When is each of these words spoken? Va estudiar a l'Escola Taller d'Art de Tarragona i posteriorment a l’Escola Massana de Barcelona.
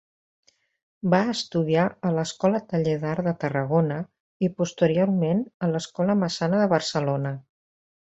Va 1.13 1.19
estudiar 1.33 1.83
a 2.07 2.13
l'Escola 2.15 2.63
Taller 2.73 2.97
d'Art 3.05 3.25
de 3.29 3.35
Tarragona 3.45 4.01
i 4.49 4.53
posteriorment 4.63 5.47
a 5.69 5.73
l’Escola 5.75 6.21
Massana 6.27 6.67
de 6.67 6.75
Barcelona. 6.77 7.41